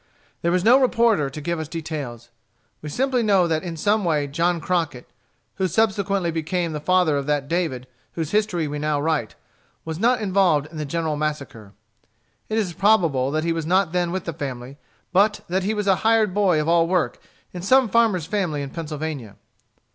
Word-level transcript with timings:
There 0.41 0.51
was 0.51 0.63
no 0.63 0.79
reporter 0.81 1.29
to 1.29 1.41
give 1.41 1.59
us 1.59 1.67
the 1.67 1.73
details. 1.73 2.31
We 2.81 2.89
simply 2.89 3.21
know 3.21 3.47
that 3.47 3.61
in 3.61 3.77
some 3.77 4.03
way 4.03 4.25
John 4.25 4.59
Crockett, 4.59 5.07
who 5.57 5.67
subsequently 5.67 6.31
became 6.31 6.71
the 6.73 6.79
father 6.79 7.17
of 7.17 7.27
that 7.27 7.47
David 7.47 7.85
whose 8.13 8.31
history 8.31 8.67
we 8.67 8.79
now 8.79 8.99
write, 8.99 9.35
was 9.85 9.99
not 9.99 10.19
involved 10.19 10.65
in 10.71 10.77
the 10.79 10.85
general 10.85 11.17
massacre. 11.17 11.73
It 12.49 12.57
is 12.57 12.73
probable 12.73 13.29
that 13.29 13.43
he 13.43 13.53
was 13.53 13.67
not 13.67 13.91
then 13.91 14.09
with 14.11 14.23
the 14.25 14.33
family, 14.33 14.79
but 15.13 15.41
that 15.49 15.61
he 15.61 15.75
was 15.75 15.85
a 15.85 15.97
hired 15.97 16.33
boy 16.33 16.59
of 16.59 16.67
all 16.67 16.87
work 16.87 17.19
in 17.53 17.61
some 17.61 17.87
farmer's 17.87 18.25
family 18.25 18.63
in 18.63 18.71
Pennsylvania. 18.71 19.35